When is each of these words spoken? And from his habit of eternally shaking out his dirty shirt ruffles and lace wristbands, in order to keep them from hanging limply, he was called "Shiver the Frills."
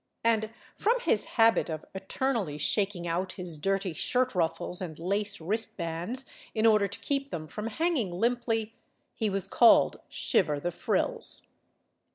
And 0.23 0.49
from 0.75 0.99
his 1.01 1.25
habit 1.37 1.69
of 1.69 1.85
eternally 1.93 2.57
shaking 2.57 3.05
out 3.05 3.33
his 3.33 3.55
dirty 3.55 3.93
shirt 3.93 4.33
ruffles 4.33 4.81
and 4.81 4.97
lace 4.97 5.39
wristbands, 5.39 6.25
in 6.55 6.65
order 6.65 6.87
to 6.87 6.99
keep 7.01 7.29
them 7.29 7.45
from 7.47 7.67
hanging 7.67 8.11
limply, 8.11 8.73
he 9.13 9.29
was 9.29 9.47
called 9.47 9.99
"Shiver 10.09 10.59
the 10.59 10.71
Frills." 10.71 11.45